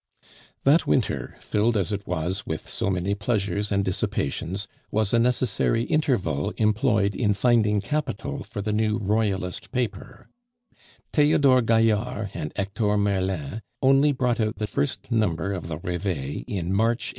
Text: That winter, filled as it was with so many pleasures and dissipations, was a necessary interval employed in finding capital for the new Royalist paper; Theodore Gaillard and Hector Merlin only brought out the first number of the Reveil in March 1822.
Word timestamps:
That 0.63 0.87
winter, 0.87 1.35
filled 1.39 1.77
as 1.77 1.91
it 1.91 2.07
was 2.07 2.43
with 2.43 2.67
so 2.67 2.89
many 2.89 3.13
pleasures 3.13 3.71
and 3.71 3.85
dissipations, 3.85 4.67
was 4.89 5.13
a 5.13 5.19
necessary 5.19 5.83
interval 5.83 6.53
employed 6.57 7.13
in 7.13 7.35
finding 7.35 7.81
capital 7.81 8.41
for 8.43 8.63
the 8.63 8.73
new 8.73 8.97
Royalist 8.97 9.71
paper; 9.71 10.27
Theodore 11.13 11.61
Gaillard 11.61 12.31
and 12.33 12.51
Hector 12.55 12.97
Merlin 12.97 13.61
only 13.83 14.11
brought 14.11 14.39
out 14.39 14.55
the 14.55 14.65
first 14.65 15.11
number 15.11 15.53
of 15.53 15.67
the 15.67 15.77
Reveil 15.77 16.45
in 16.47 16.73
March 16.73 17.09
1822. 17.09 17.09